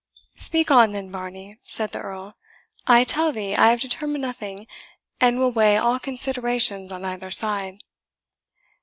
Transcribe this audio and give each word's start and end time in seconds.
"Speak 0.37 0.71
on, 0.71 0.93
then, 0.93 1.11
Varney," 1.11 1.59
said 1.63 1.91
the 1.91 1.99
Earl; 1.99 2.35
"I 2.87 3.03
tell 3.03 3.31
thee 3.31 3.55
I 3.55 3.69
have 3.69 3.81
determined 3.81 4.23
nothing, 4.23 4.65
and 5.19 5.37
will 5.37 5.51
weigh 5.51 5.77
all 5.77 5.99
considerations 5.99 6.91
on 6.91 7.05
either 7.05 7.29
side." 7.29 7.83